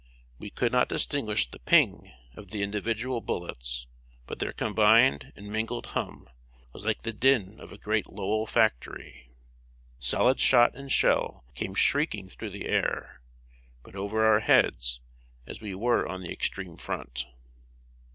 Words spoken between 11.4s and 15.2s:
came shrieking through the air, but over our heads,